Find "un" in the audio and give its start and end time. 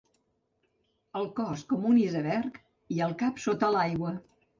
1.89-1.99